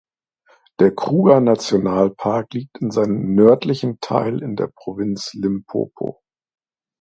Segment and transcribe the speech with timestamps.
[0.79, 6.23] Der Kruger-Nationalpark liegt mit seinem nördlichen Teil in der Provinz Limpopo.